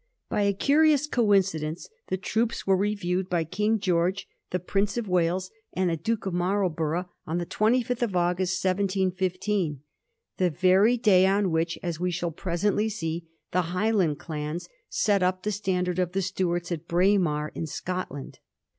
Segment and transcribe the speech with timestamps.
[0.29, 5.51] By a curious coincidence the troops were reviewed by King George, the Prince of Wales,
[5.73, 9.81] and the Duke of Marlborough, on the 25th August, 1715,
[10.37, 15.43] the very day on which, as we shall presently see, the Highland clans set up
[15.43, 18.39] the standard of the Stuarts at Braemar, in Scotland.